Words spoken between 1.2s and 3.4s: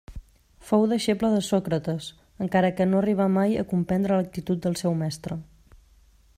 de Sòcrates, encara que no arribà